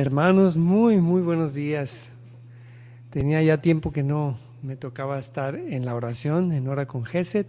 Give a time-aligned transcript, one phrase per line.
[0.00, 2.08] Hermanos, muy, muy buenos días.
[3.10, 7.46] Tenía ya tiempo que no me tocaba estar en la oración, en hora con Geset.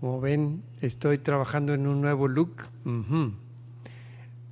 [0.00, 2.64] Como ven, estoy trabajando en un nuevo look.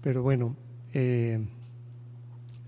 [0.01, 0.55] Pero bueno,
[0.95, 1.45] eh,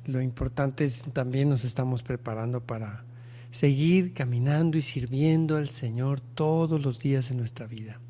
[0.07, 3.05] lo importante es también nos estamos preparando para
[3.53, 8.01] seguir caminando y sirviendo al Señor todos los días de nuestra vida.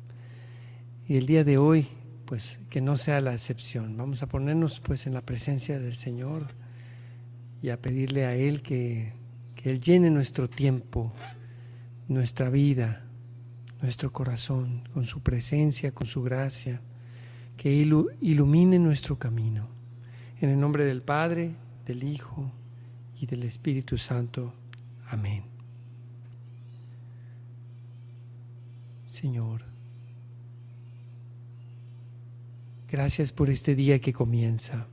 [1.07, 1.89] Y el día de hoy
[2.33, 3.95] pues que no sea la excepción.
[3.95, 6.47] Vamos a ponernos pues en la presencia del Señor
[7.61, 9.13] y a pedirle a Él que,
[9.55, 11.13] que Él llene nuestro tiempo,
[12.07, 13.05] nuestra vida,
[13.83, 16.81] nuestro corazón con su presencia, con su gracia,
[17.55, 19.67] que ilumine nuestro camino.
[20.41, 21.53] En el nombre del Padre,
[21.85, 22.51] del Hijo
[23.21, 24.55] y del Espíritu Santo.
[25.07, 25.43] Amén.
[29.07, 29.72] Señor,
[32.93, 34.85] Gracias por este día que comienza.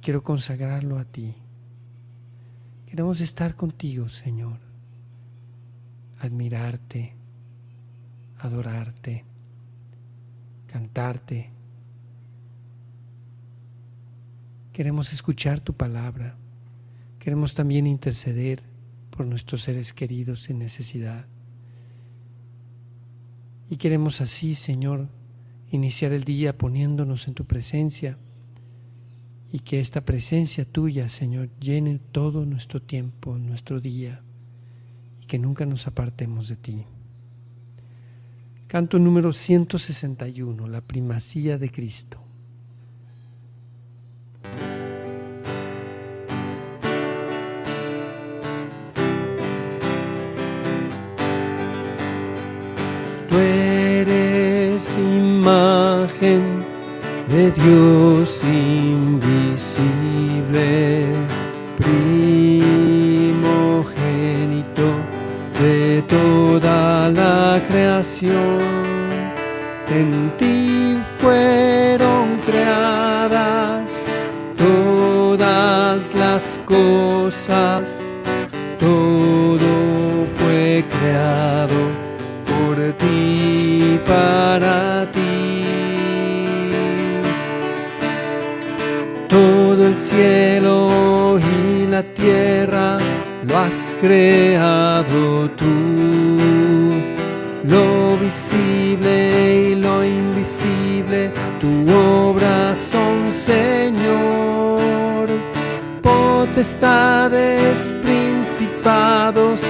[0.00, 1.36] Quiero consagrarlo a ti.
[2.88, 4.58] Queremos estar contigo, Señor.
[6.18, 7.14] Admirarte,
[8.36, 9.24] adorarte,
[10.66, 11.52] cantarte.
[14.72, 16.36] Queremos escuchar tu palabra.
[17.20, 18.64] Queremos también interceder
[19.10, 21.26] por nuestros seres queridos en necesidad.
[23.70, 25.06] Y queremos así, Señor,
[25.70, 28.18] iniciar el día poniéndonos en tu presencia
[29.52, 34.22] y que esta presencia tuya, Señor, llene todo nuestro tiempo, nuestro día
[35.20, 36.84] y que nunca nos apartemos de ti.
[38.66, 42.29] Canto número 161, la primacía de Cristo.
[57.30, 59.06] De Dios invisible,
[61.76, 62.58] primogénito
[65.62, 68.58] de toda la creación.
[69.88, 74.04] En ti fueron creadas
[74.56, 78.04] todas las cosas,
[78.78, 81.78] todo fue creado
[82.44, 84.49] por ti para
[90.00, 92.98] cielo y la tierra
[93.46, 95.66] lo has creado tú.
[97.64, 105.28] Lo visible y lo invisible, tu obra son, Señor.
[106.00, 109.66] Potestades, principados,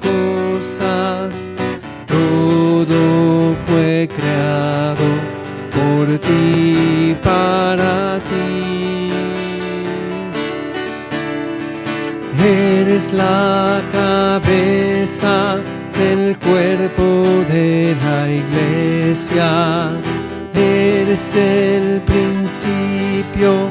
[0.00, 1.50] cosas
[2.06, 5.06] todo fue creado
[5.76, 9.12] por ti, para ti.
[12.42, 15.58] Eres la cabeza
[15.98, 19.90] del cuerpo de la iglesia,
[20.54, 23.70] eres el principio,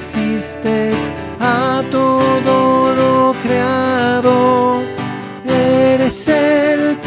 [0.00, 1.10] existes
[1.40, 4.80] a todo lo creado.
[5.44, 6.98] Eres el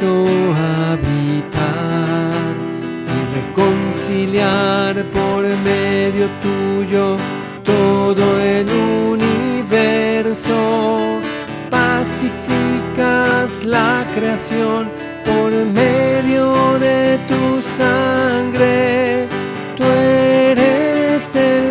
[0.00, 1.08] Habitar
[3.52, 7.16] conciliar por medio tuyo
[7.64, 8.68] todo el
[9.10, 10.54] universo.
[11.68, 14.88] Pacificas la creación
[15.24, 19.26] por medio de tu sangre.
[19.76, 21.67] Tú eres el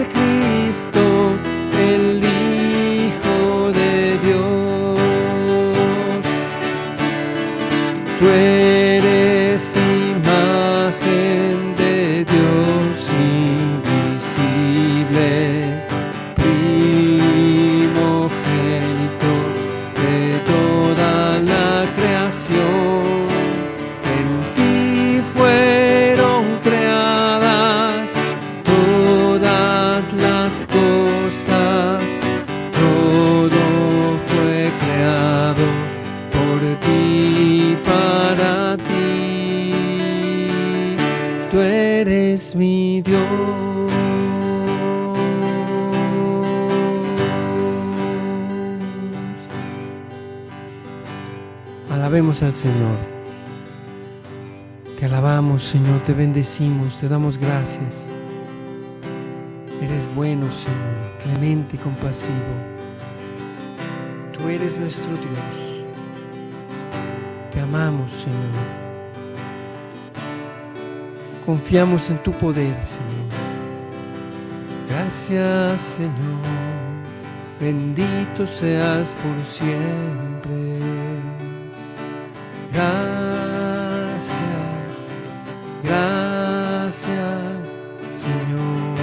[8.19, 9.77] Tú eres
[52.43, 52.97] Al Señor.
[54.99, 58.09] Te alabamos, Señor, te bendecimos, te damos gracias.
[59.81, 62.35] Eres bueno, Señor, clemente y compasivo.
[64.33, 65.85] Tú eres nuestro Dios.
[67.51, 68.37] Te amamos, Señor.
[71.43, 73.09] Confiamos en tu poder, Señor.
[74.89, 76.11] Gracias, Señor.
[77.59, 80.66] Bendito seas por siempre.
[82.77, 84.29] Gracias,
[85.83, 87.09] gracias,
[88.07, 88.95] Señor.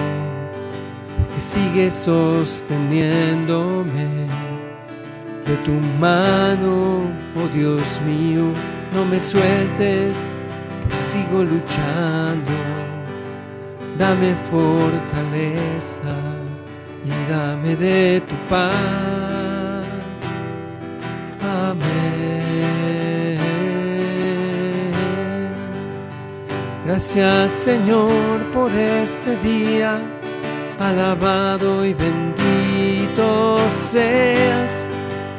[1.35, 4.29] Que sigues sosteniéndome
[5.45, 7.01] de tu mano,
[7.35, 8.53] oh Dios mío.
[8.95, 10.31] No me sueltes,
[10.87, 12.53] pues sigo luchando.
[13.99, 16.15] Dame fortaleza
[17.05, 19.14] y dame de tu paz.
[26.95, 30.01] Gracias Señor por este día.
[30.79, 34.89] Alabado y bendito seas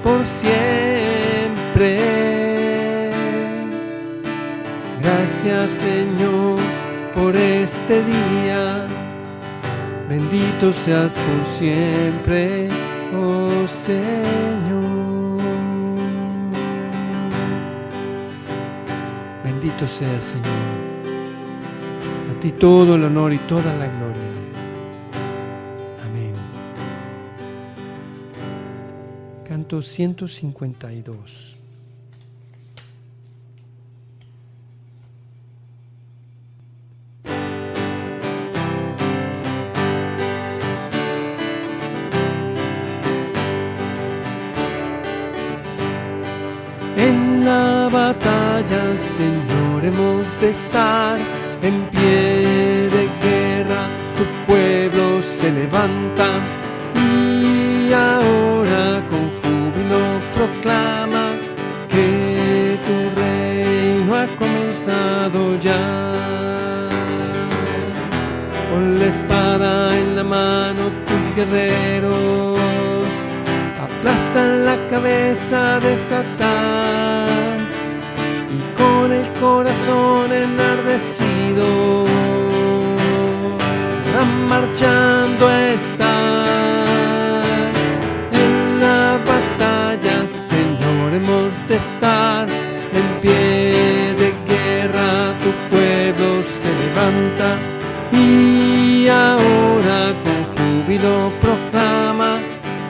[0.04, 2.02] por siempre.
[5.02, 6.60] Gracias Señor
[7.14, 8.86] por este día.
[10.10, 12.68] Bendito seas por siempre,
[13.18, 14.04] oh Señor.
[19.42, 20.75] Bendito seas Señor.
[22.46, 24.22] Ti todo el honor y toda la gloria.
[26.06, 26.34] Amén.
[29.50, 31.58] Canto 152.
[46.96, 51.18] En la batalla, Señor, hemos de estar
[51.62, 53.82] en pie de guerra.
[54.18, 56.28] Tu pueblo se levanta
[56.96, 60.04] y ahora con júbilo
[60.36, 61.34] proclama
[61.90, 66.12] que tu reino ha comenzado ya.
[68.72, 72.60] Con la espada en la mano, tus guerreros
[73.86, 77.45] aplastan la cabeza de Satán
[78.78, 82.06] con el corazón enardecido
[84.48, 86.48] marchando están
[88.32, 92.48] en la batalla, Señor, hemos de estar
[93.00, 96.28] en pie de guerra, tu pueblo
[96.60, 97.50] se levanta
[98.14, 102.38] y ahora con júbilo proclama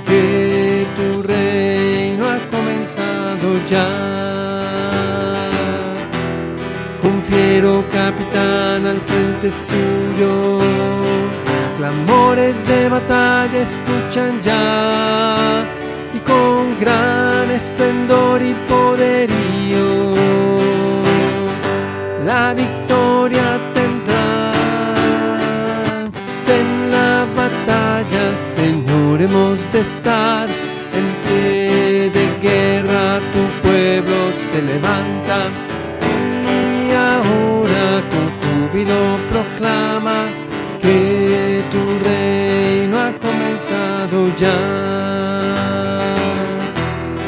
[0.06, 4.25] que tu reino ha comenzado ya.
[7.06, 10.58] Con fiero capitán al frente suyo,
[11.78, 15.68] clamores de batalla escuchan ya
[16.16, 20.16] y con gran esplendor y poderío
[22.26, 24.52] la victoria tendrá.
[26.58, 30.48] En la batalla, Señor, hemos de estar.
[31.00, 34.18] En pie de guerra, tu pueblo
[34.50, 35.65] se levanta
[38.76, 40.26] júbilo proclama
[40.82, 46.16] que tu reino ha comenzado ya.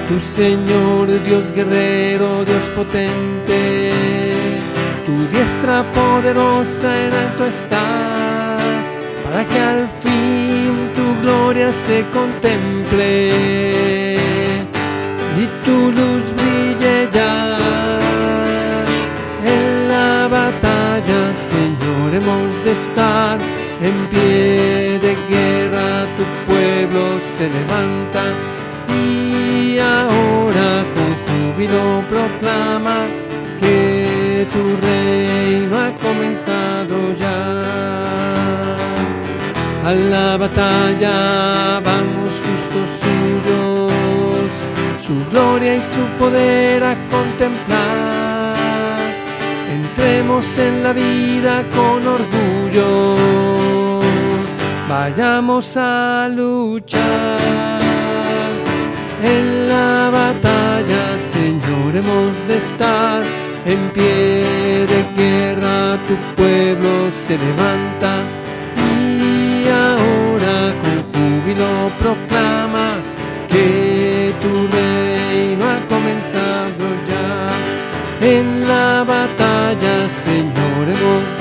[0.09, 3.91] Tu Señor, Dios guerrero, Dios potente,
[5.05, 8.57] tu diestra poderosa en alto está,
[9.23, 13.66] para que al fin tu gloria se contemple
[22.67, 23.38] de estar
[23.81, 28.24] en pie de guerra, tu pueblo se levanta
[29.01, 32.97] y ahora con júbilo proclama
[33.62, 37.41] que tu reino ha comenzado ya.
[39.86, 44.51] A la batalla vamos justos suyos,
[45.05, 46.83] su gloria y su poder
[50.29, 53.15] En la vida con orgullo,
[54.89, 57.79] vayamos a luchar.
[59.24, 63.24] En la batalla, Señor, hemos de estar
[63.65, 68.17] en pie de guerra, tu pueblo se levanta
[68.75, 72.96] y ahora con júbilo proclama
[73.48, 77.48] que tu reino ha comenzado ya.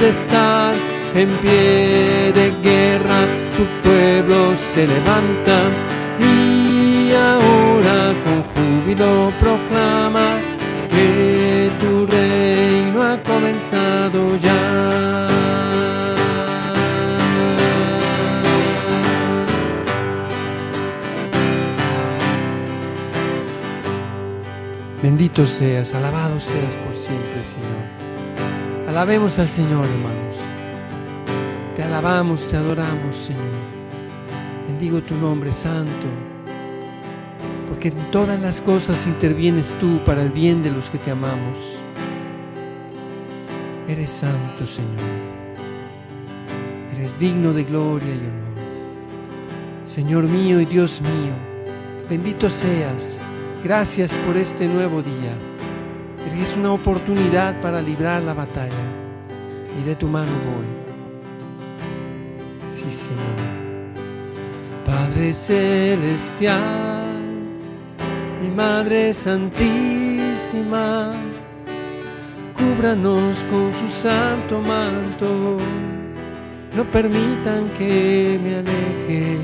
[0.01, 0.75] De estar
[1.15, 3.25] en pie de guerra,
[3.57, 5.59] tu pueblo se levanta
[6.19, 10.39] y ahora con júbilo proclama
[10.91, 15.27] que tu reino ha comenzado ya.
[25.03, 27.86] Bendito seas, alabado seas por siempre, Señor.
[28.97, 30.37] Alabemos al Señor, hermanos.
[31.77, 33.43] Te alabamos, te adoramos, Señor.
[34.67, 36.07] Bendigo tu nombre santo,
[37.69, 41.79] porque en todas las cosas intervienes tú para el bien de los que te amamos.
[43.87, 44.89] Eres santo, Señor.
[46.95, 49.85] Eres digno de gloria y honor.
[49.85, 51.35] Señor mío y Dios mío,
[52.09, 53.21] bendito seas.
[53.63, 55.35] Gracias por este nuevo día.
[56.33, 58.86] Eres una oportunidad para librar la batalla
[59.79, 60.67] y de tu mano voy.
[62.69, 63.67] Sí, Señor.
[64.85, 67.07] Padre Celestial
[68.47, 71.13] y Madre Santísima,
[72.57, 75.57] cúbranos con su santo manto.
[76.77, 79.39] No permitan que me aleje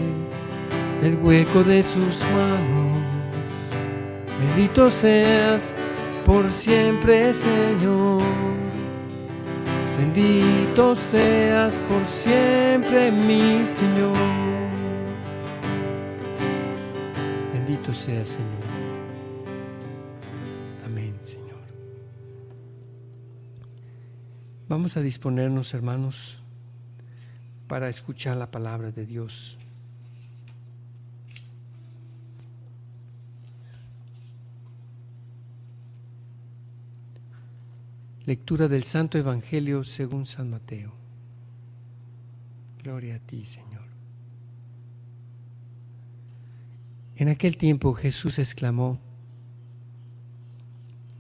[1.01, 2.99] del hueco de sus manos.
[4.39, 5.75] Bendito seas
[6.25, 8.52] por siempre, Señor.
[10.03, 14.17] Bendito seas por siempre, mi Señor.
[17.53, 18.65] Bendito seas, Señor.
[20.85, 21.63] Amén, Señor.
[24.69, 26.39] Vamos a disponernos, hermanos,
[27.69, 29.57] para escuchar la palabra de Dios.
[38.25, 40.95] Lectura del Santo Evangelio según San Mateo.
[42.81, 43.83] Gloria a ti, Señor.
[47.17, 49.01] En aquel tiempo Jesús exclamó,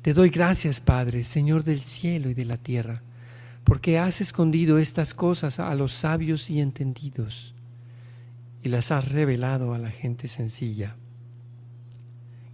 [0.02, 3.02] Te doy gracias, Padre, Señor del cielo y de la tierra,
[3.64, 7.54] porque has escondido estas cosas a los sabios y entendidos
[8.62, 10.96] y las has revelado a la gente sencilla.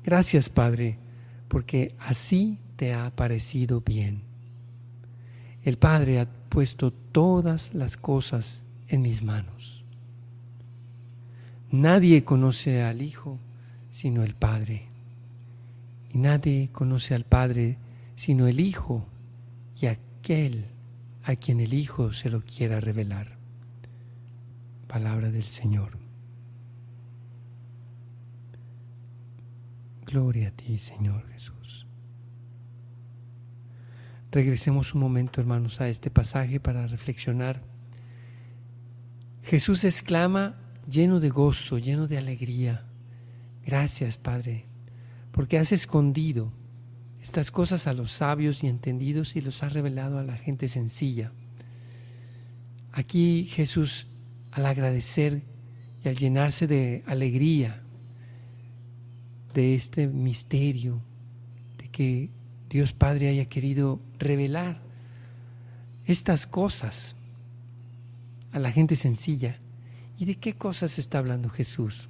[0.05, 0.99] Gracias, Padre,
[1.49, 4.28] porque así te ha parecido bien.
[5.62, 9.85] El Padre ha puesto todas las cosas en mis manos.
[11.71, 13.38] Nadie conoce al Hijo
[13.91, 14.87] sino el Padre.
[16.11, 17.79] Y nadie conoce al Padre
[18.15, 19.07] sino el Hijo
[19.81, 20.67] y aquel
[21.25, 23.37] a quien el Hijo se lo quiera revelar.
[24.87, 25.99] Palabra del Señor.
[30.07, 31.88] Gloria a ti, Señor Jesús.
[34.31, 37.63] Regresemos un momento, hermanos, a este pasaje para reflexionar.
[39.43, 40.57] Jesús exclama
[40.89, 42.85] lleno de gozo, lleno de alegría.
[43.65, 44.67] Gracias, Padre,
[45.33, 46.53] porque has escondido
[47.23, 51.33] estas cosas a los sabios y entendidos y los has revelado a la gente sencilla.
[52.93, 54.07] Aquí Jesús,
[54.51, 55.43] al agradecer
[56.05, 57.83] y al llenarse de alegría
[59.55, 61.03] de este misterio,
[61.79, 62.31] de que
[62.69, 64.81] Dios Padre haya querido revelar
[66.05, 67.17] estas cosas
[68.53, 69.59] a la gente sencilla.
[70.19, 72.09] ¿Y de qué cosas está hablando Jesús?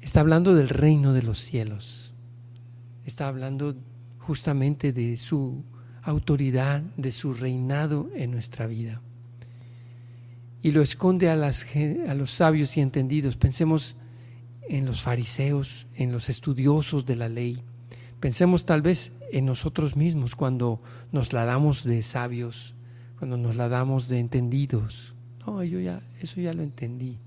[0.00, 2.12] Está hablando del reino de los cielos.
[3.04, 3.76] Está hablando
[4.18, 5.64] justamente de su
[6.02, 9.02] autoridad de su reinado en nuestra vida.
[10.62, 13.36] Y lo esconde a, los sabios y entendidos.
[13.36, 13.96] Pensemos
[14.68, 17.62] en los fariseos, en los estudiosos de la ley.
[18.20, 22.74] Pensemos tal vez en nosotros mismos cuando nos la damos de sabios,
[23.18, 25.14] cuando nos la damos de entendidos.
[25.46, 27.18] No, yo ya, eso ya lo entendí.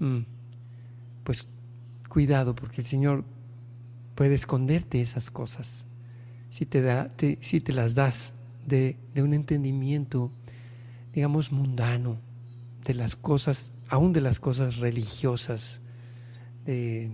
[0.00, 0.20] Mm.
[1.24, 1.48] Pues
[2.08, 3.24] cuidado, porque el Señor
[4.14, 5.86] puede esconderte esas cosas
[6.52, 8.34] si te, da, si te las das
[8.66, 10.30] de, un entendimiento,
[11.14, 12.18] digamos, mundano,
[12.84, 15.80] de las cosas, aún de las cosas religiosas.
[16.66, 17.10] Eh,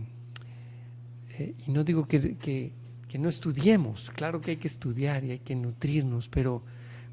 [1.38, 2.73] y no digo que,
[3.16, 6.62] no estudiemos, claro que hay que estudiar y hay que nutrirnos, pero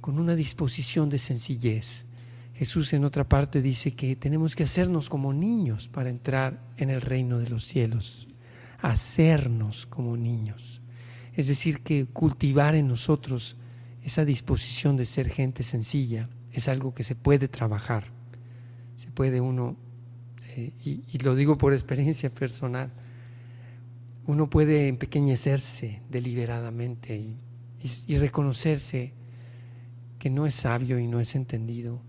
[0.02, 2.06] con una disposición de sencillez.
[2.56, 7.02] Jesús en otra parte dice que tenemos que hacernos como niños para entrar en el
[7.02, 8.28] reino de los cielos,
[8.82, 10.82] hacernos como niños.
[11.34, 13.58] Es decir, que cultivar en nosotros
[14.04, 18.06] esa disposición de ser gente sencilla es algo que se puede trabajar.
[18.96, 19.76] Se puede uno,
[20.56, 22.92] eh, y, lo digo por experiencia personal,
[24.28, 29.14] uno puede empequeñecerse deliberadamente y, reconocerse
[30.18, 32.02] que no es sabio y no es entendido,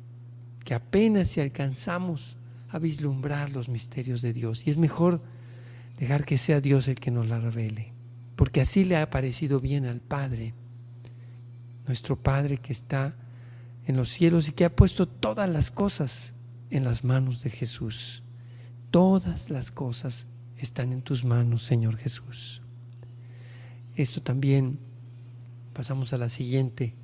[0.65, 2.39] que apenas si alcanzamos
[2.71, 4.67] a vislumbrar los misterios de Dios.
[4.67, 5.23] Y es mejor
[5.99, 7.97] dejar que sea Dios el que nos la revele
[8.37, 10.55] porque así le ha parecido bien al Padre,
[11.87, 13.17] nuestro Padre que está
[13.87, 16.35] en los cielos y que ha puesto todas las cosas
[16.71, 18.23] en las manos de Jesús.
[18.91, 20.27] Todas las cosas
[20.59, 22.63] están en tus manos, Señor Jesús.
[23.95, 24.79] Esto también,
[25.73, 26.95] pasamos a la siguiente,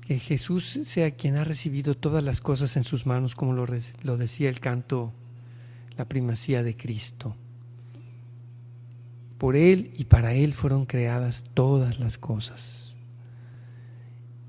[0.00, 3.66] que Jesús sea quien ha recibido todas las cosas en sus manos, como lo,
[4.02, 5.12] lo decía el canto,
[5.96, 7.36] la primacía de Cristo.
[9.38, 12.96] Por Él y para Él fueron creadas todas las cosas.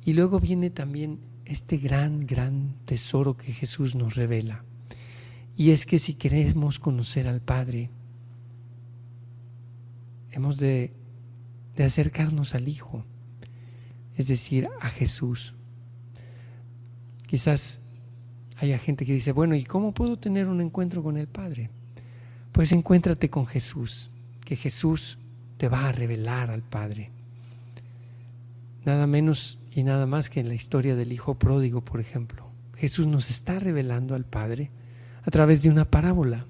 [0.03, 4.63] Y luego viene también este gran, gran tesoro que Jesús nos revela.
[5.57, 7.89] Y es que si queremos conocer al Padre,
[10.31, 10.93] hemos de,
[11.77, 13.05] acercarnos al Hijo,
[14.17, 15.53] es decir, a Jesús.
[17.25, 17.79] Quizás
[18.57, 21.69] haya gente que dice, bueno, ¿y cómo puedo tener un encuentro con el Padre?
[22.51, 24.09] Pues encuéntrate con Jesús
[24.43, 25.17] que Jesús
[25.57, 27.11] te va a revelar al Padre.
[28.85, 32.49] Nada menos y nada más que en la historia del Hijo Pródigo, por ejemplo.
[32.75, 34.69] Jesús nos está revelando al Padre
[35.25, 36.45] a través de una parábola.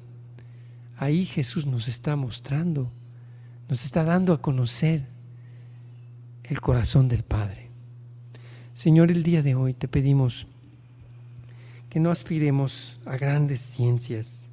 [0.98, 2.92] Ahí Jesús nos está mostrando,
[3.70, 5.08] nos está dando a conocer
[6.44, 7.70] el corazón del Padre.
[8.74, 10.48] Señor, el día de hoy te pedimos
[11.90, 14.50] que no aspiremos a grandes ciencias,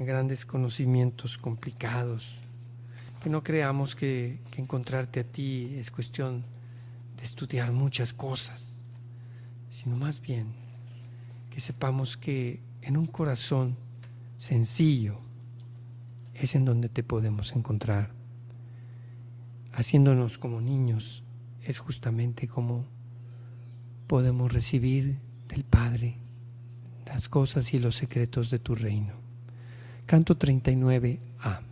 [0.00, 2.38] a grandes conocimientos complicados,
[3.22, 6.42] que no creamos que, encontrarte a ti es cuestión
[7.18, 8.82] de estudiar muchas cosas,
[9.68, 10.54] sino más bien
[11.50, 13.76] que sepamos que en un corazón
[14.36, 15.18] sencillo
[16.34, 18.12] es en donde te podemos encontrar.
[19.72, 21.24] Haciéndonos como niños
[21.64, 22.86] es justamente como
[24.06, 25.18] podemos recibir
[25.48, 26.18] del Padre
[27.06, 29.14] las cosas y los secretos de tu reino.
[30.06, 31.62] Canto 39a.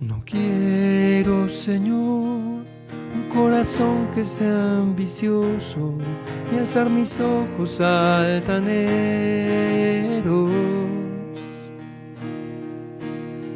[0.00, 5.94] No quiero, Señor, un corazón que sea ambicioso
[6.52, 8.78] y alzar mis ojos altaneros.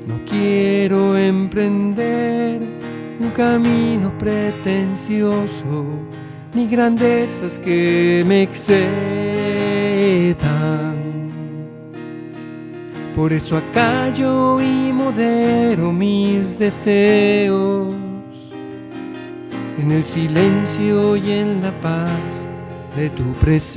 [0.09, 2.61] No quiero emprender
[3.21, 5.85] un camino pretencioso
[6.55, 9.22] ni grandezas que me excedan.
[13.23, 17.95] Por eso acallo y modero mis deseos
[19.79, 22.45] en el silencio y en la paz
[22.97, 23.71] de tu presencia,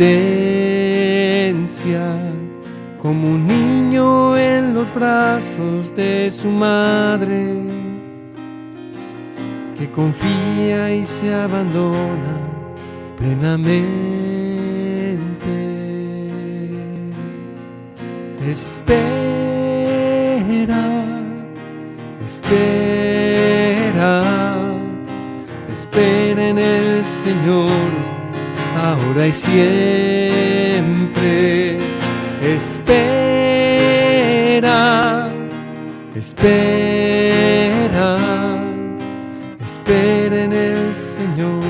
[2.99, 7.61] como un niño en los brazos de su madre,
[9.77, 12.39] que confía y se abandona
[13.15, 14.25] plenamente.
[22.45, 24.21] Espera,
[25.73, 27.89] espera en el Señor,
[28.77, 29.65] ahora y siempre.
[32.41, 32.91] Espera,
[36.15, 36.47] espera,
[39.65, 41.63] espera en el Señor,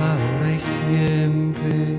[0.00, 1.96] ahora y siempre.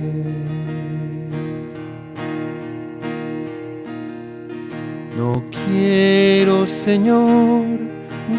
[5.17, 7.56] No quiero, Señor,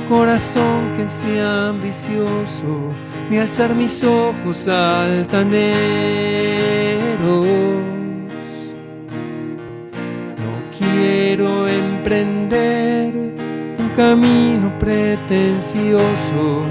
[0.09, 2.67] corazón que sea ambicioso,
[3.31, 5.69] ni alzar mis ojos altaneros
[10.79, 13.15] quiero emprender
[13.79, 16.63] un camino pretencioso,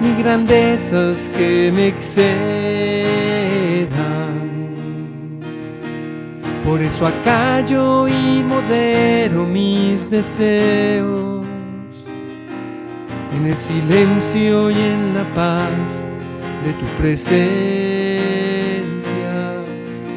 [0.00, 2.26] ni grandezas que me excedan.
[6.64, 11.35] Por eso acallo y modero mis deseos
[13.36, 16.06] en el silencio y en la paz
[16.64, 17.34] de tu presencia,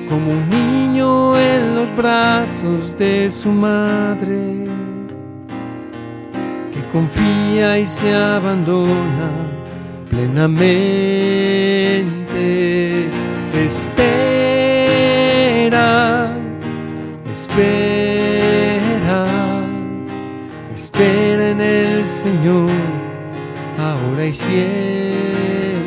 [0.10, 4.66] como un niño en los brazos de su madre,
[6.74, 9.32] que confía y se abandona
[10.10, 11.00] plenamente.
[13.66, 14.30] Espera,
[17.32, 19.26] espera,
[20.74, 22.70] espera en el Señor,
[24.20, 25.80] ahora y siempre.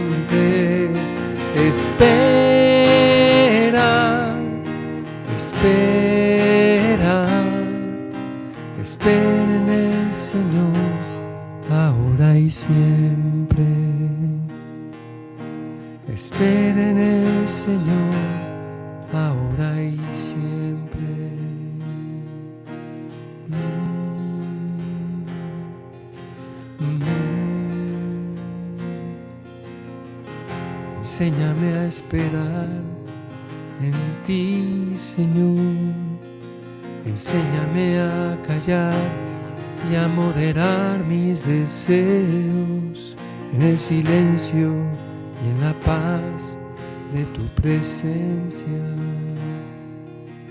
[1.68, 1.94] Espera,
[5.36, 7.26] espera,
[8.80, 10.72] espera en el Señor,
[11.70, 13.64] ahora y siempre.
[16.08, 18.14] Espera en el Señor,
[19.12, 20.61] ahora y siempre.
[31.22, 32.82] Enséñame a esperar
[33.80, 35.94] en ti, Señor.
[37.06, 38.92] Enséñame a callar
[39.88, 43.16] y a moderar mis deseos
[43.54, 44.74] en el silencio
[45.44, 46.58] y en la paz
[47.12, 48.82] de tu presencia.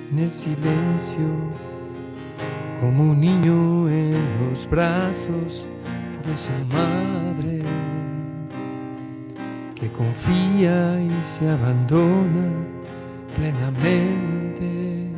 [0.09, 1.27] En el silencio,
[2.79, 5.67] como un niño en los brazos
[6.25, 7.61] de su madre,
[9.81, 12.51] que confía y se abandona
[13.35, 15.09] plenamente,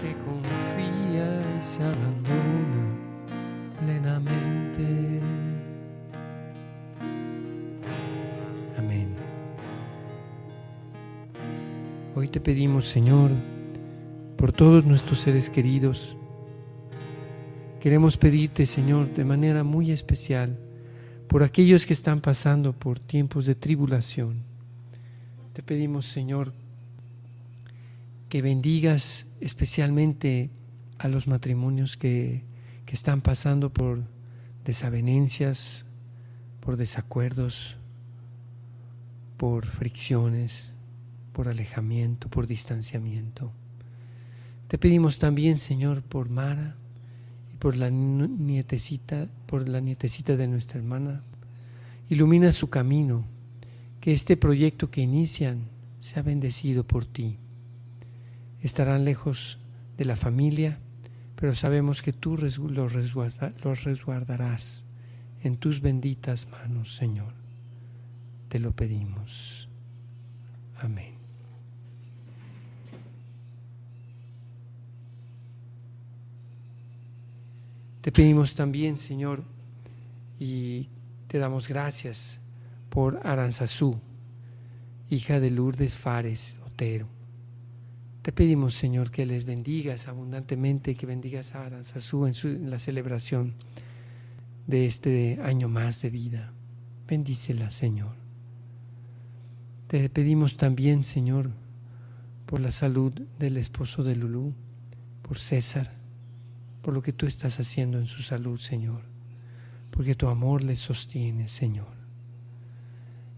[0.00, 2.84] que confía y se abandona
[3.78, 5.20] plenamente.
[8.78, 9.08] Amén.
[12.14, 13.32] Hoy te pedimos, Señor,
[14.38, 16.16] por todos nuestros seres queridos,
[17.80, 20.58] queremos pedirte, Señor, de manera muy especial,
[21.28, 24.42] por aquellos que están pasando por tiempos de tribulación.
[25.52, 26.54] Te pedimos, Señor,
[28.28, 30.50] que bendigas especialmente
[30.98, 32.44] a los matrimonios que,
[32.86, 34.02] que están pasando por
[34.64, 35.84] desavenencias,
[36.60, 37.76] por desacuerdos,
[39.36, 40.70] por fricciones,
[41.32, 43.52] por alejamiento, por distanciamiento.
[44.66, 46.76] Te pedimos también, Señor, por Mara
[47.58, 51.22] por la nietecita, por la nietecita de nuestra hermana.
[52.08, 53.24] Ilumina su camino,
[54.00, 55.68] que este proyecto que inician
[56.00, 57.36] sea bendecido por ti.
[58.62, 59.58] Estarán lejos
[59.96, 60.78] de la familia,
[61.36, 62.92] pero sabemos que tú los
[63.84, 64.84] resguardarás
[65.42, 67.34] en tus benditas manos, Señor.
[68.48, 69.68] Te lo pedimos.
[70.80, 71.17] Amén.
[78.08, 79.44] Te pedimos también, Señor,
[80.40, 80.88] y
[81.26, 82.40] te damos gracias
[82.88, 84.00] por Aranzazú,
[85.10, 87.06] hija de Lourdes Fares Otero.
[88.22, 92.78] Te pedimos, Señor, que les bendigas abundantemente, que bendigas a Aranzazú en, su, en la
[92.78, 93.52] celebración
[94.66, 96.54] de este año más de vida.
[97.06, 98.14] Bendícela, Señor.
[99.86, 101.50] Te pedimos también, Señor,
[102.46, 104.54] por la salud del esposo de Lulú,
[105.20, 105.97] por César,
[106.88, 109.02] por lo que tú estás haciendo en su salud, Señor,
[109.90, 111.92] porque tu amor le sostiene, Señor.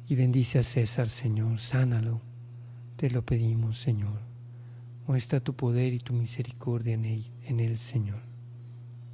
[0.07, 2.21] Y bendice a César, Señor, sánalo,
[2.95, 4.21] te lo pedimos, Señor.
[5.09, 8.21] Muestra tu poder y tu misericordia en él, en él, Señor.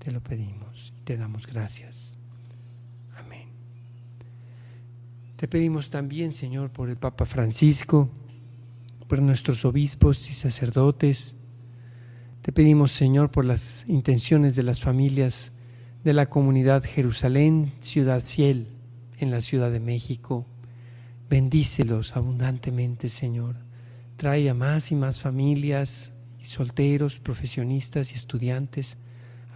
[0.00, 2.18] Te lo pedimos y te damos gracias.
[3.16, 3.48] Amén.
[5.36, 8.10] Te pedimos también, Señor, por el Papa Francisco,
[9.08, 11.36] por nuestros obispos y sacerdotes.
[12.46, 15.50] Te pedimos, Señor, por las intenciones de las familias
[16.04, 18.68] de la comunidad Jerusalén, Ciudad Fiel,
[19.18, 20.46] en la Ciudad de México.
[21.28, 23.56] Bendícelos abundantemente, Señor.
[24.14, 28.98] Trae a más y más familias solteros, profesionistas y estudiantes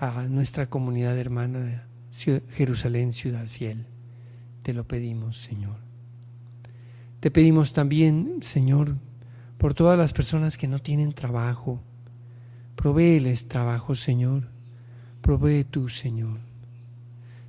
[0.00, 1.86] a nuestra comunidad hermana
[2.48, 3.86] Jerusalén, ciudad fiel.
[4.64, 5.76] Te lo pedimos, Señor.
[7.20, 8.96] Te pedimos también, Señor,
[9.58, 11.84] por todas las personas que no tienen trabajo.
[12.80, 14.48] Provéeles trabajo, Señor.
[15.20, 16.38] Provee tú, Señor.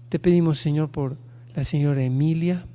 [0.09, 1.15] Te pedimos, Señor, por
[1.55, 2.65] la señora Emilia,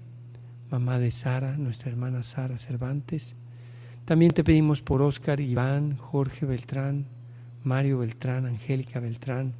[0.70, 3.36] mamá de Sara, nuestra hermana Sara Cervantes.
[4.06, 7.04] También te pedimos por Óscar, Iván, Jorge Beltrán,
[7.62, 9.52] Mario Beltrán, Angélica Beltrán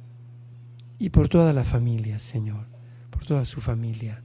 [0.97, 2.65] y por toda la familia, Señor,
[3.11, 4.23] por toda su familia.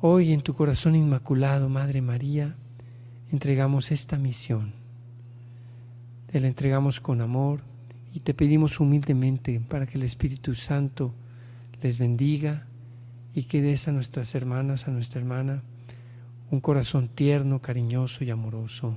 [0.00, 2.56] Hoy en tu corazón inmaculado, Madre María,
[3.30, 4.81] entregamos esta misión.
[6.32, 7.60] Te la entregamos con amor
[8.14, 11.12] y te pedimos humildemente para que el Espíritu Santo
[11.82, 12.66] les bendiga
[13.34, 15.62] y que des a nuestras hermanas, a nuestra hermana,
[16.50, 18.96] un corazón tierno, cariñoso y amoroso.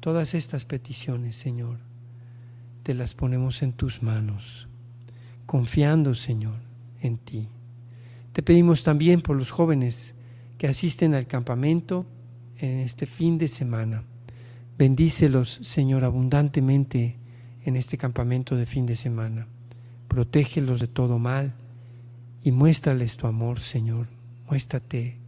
[0.00, 1.80] Todas estas peticiones, Señor,
[2.82, 4.68] te las ponemos en tus manos,
[5.44, 6.60] confiando, Señor,
[7.02, 7.50] en ti.
[8.32, 10.14] Te pedimos también por los jóvenes
[10.56, 12.06] que asisten al campamento
[12.56, 14.04] en este fin de semana.
[14.82, 17.14] Bendícelos, Señor, abundantemente
[17.64, 19.46] en este campamento de fin de semana.
[20.08, 21.54] Protégelos de todo mal
[22.42, 24.08] y muéstrales tu amor, Señor.
[24.50, 25.18] Muéstrate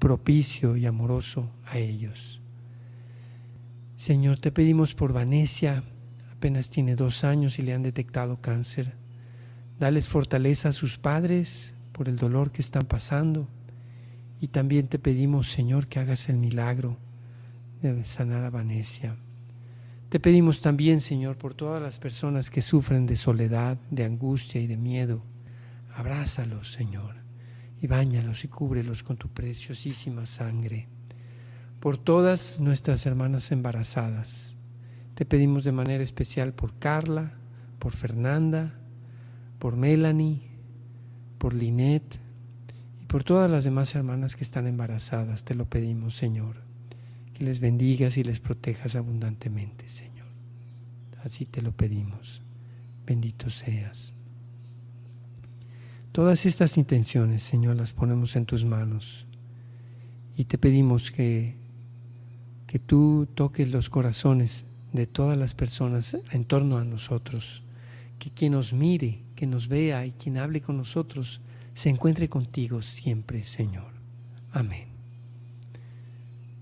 [0.00, 2.40] propicio y amoroso a ellos.
[3.96, 5.84] Señor, te pedimos por Vanesia,
[6.32, 8.96] apenas tiene dos años y le han detectado cáncer.
[9.78, 13.46] Dales fortaleza a sus padres por el dolor que están pasando.
[14.40, 16.98] Y también te pedimos, Señor, que hagas el milagro
[17.82, 19.16] de sanar a Vanesia.
[20.08, 24.66] Te pedimos también, Señor, por todas las personas que sufren de soledad, de angustia y
[24.66, 25.22] de miedo.
[25.94, 27.22] Abrázalos, Señor
[27.82, 30.86] y báñalos y cúbrelos con tu preciosísima sangre.
[31.80, 34.56] Por todas nuestras hermanas embarazadas,
[35.16, 37.34] te pedimos de manera especial por Carla,
[37.80, 38.78] por Fernanda,
[39.58, 40.42] por Melanie,
[41.38, 42.20] por Linet
[43.00, 45.44] y por todas las demás hermanas que están embarazadas.
[45.44, 46.61] Te lo pedimos, Señor,
[47.42, 50.26] les bendigas y les protejas abundantemente, Señor.
[51.24, 52.42] Así te lo pedimos.
[53.06, 54.12] Bendito seas.
[56.12, 59.26] Todas estas intenciones, Señor, las ponemos en tus manos
[60.36, 61.56] y te pedimos que,
[62.66, 67.62] que tú toques los corazones de todas las personas en torno a nosotros,
[68.18, 71.40] que quien nos mire, que nos vea y quien hable con nosotros
[71.74, 73.92] se encuentre contigo siempre, Señor.
[74.52, 74.91] Amén.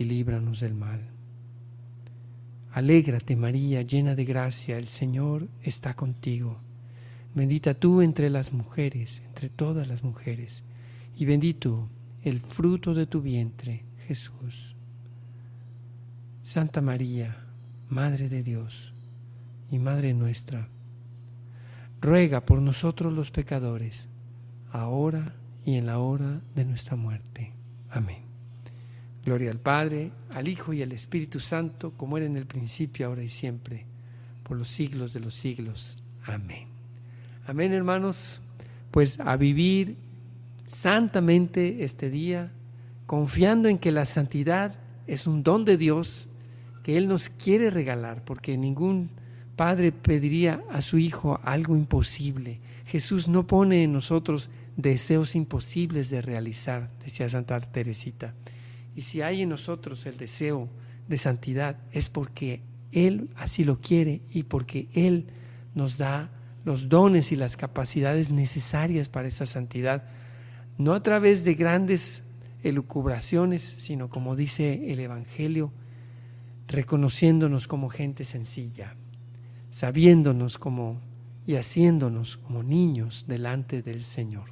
[0.00, 0.98] y líbranos del mal.
[2.72, 6.58] Alégrate María, llena de gracia, el Señor está contigo.
[7.34, 10.62] Bendita tú entre las mujeres, entre todas las mujeres,
[11.18, 11.90] y bendito
[12.22, 14.74] el fruto de tu vientre, Jesús.
[16.44, 17.36] Santa María,
[17.90, 18.94] Madre de Dios
[19.70, 20.70] y Madre nuestra,
[22.00, 24.08] ruega por nosotros los pecadores,
[24.70, 25.34] ahora
[25.66, 27.52] y en la hora de nuestra muerte.
[27.90, 28.29] Amén.
[29.24, 33.22] Gloria al Padre, al Hijo y al Espíritu Santo, como era en el principio, ahora
[33.22, 33.86] y siempre,
[34.42, 35.96] por los siglos de los siglos.
[36.24, 36.68] Amén.
[37.46, 38.40] Amén, hermanos.
[38.90, 39.96] Pues a vivir
[40.66, 42.52] santamente este día,
[43.06, 44.74] confiando en que la santidad
[45.06, 46.28] es un don de Dios
[46.82, 49.10] que Él nos quiere regalar, porque ningún
[49.56, 52.60] padre pediría a su hijo algo imposible.
[52.86, 58.34] Jesús no pone en nosotros deseos imposibles de realizar, decía Santa Teresita.
[59.00, 60.68] Y si hay en nosotros el deseo
[61.08, 62.60] de santidad, es porque
[62.92, 65.24] Él así lo quiere y porque Él
[65.74, 66.30] nos da
[66.66, 70.04] los dones y las capacidades necesarias para esa santidad,
[70.76, 72.24] no a través de grandes
[72.62, 75.72] elucubraciones, sino como dice el Evangelio,
[76.68, 78.96] reconociéndonos como gente sencilla,
[79.70, 81.00] sabiéndonos como
[81.46, 84.50] y haciéndonos como niños delante del Señor.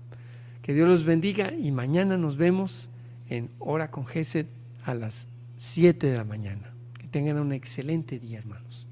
[0.63, 2.89] Que Dios los bendiga y mañana nos vemos
[3.29, 4.49] en Hora con Geset
[4.85, 6.75] a las 7 de la mañana.
[6.99, 8.88] Que tengan un excelente día, hermanos.